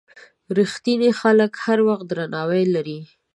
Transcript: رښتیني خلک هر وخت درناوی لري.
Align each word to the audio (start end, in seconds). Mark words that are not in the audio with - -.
رښتیني 0.57 1.09
خلک 1.21 1.51
هر 1.65 1.79
وخت 1.87 2.05
درناوی 2.09 2.63
لري. 2.75 2.99